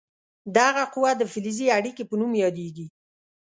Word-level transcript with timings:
دغه 0.57 0.83
قوه 0.93 1.11
د 1.17 1.23
فلزي 1.31 1.67
اړیکې 1.77 2.03
په 2.07 2.15
نوم 2.19 2.31
یادیږي. 2.43 2.87